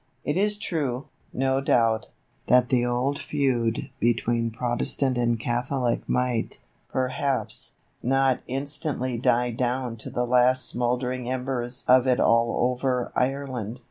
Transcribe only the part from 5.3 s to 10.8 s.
Catholic might, perhaps, not instantly die down to the last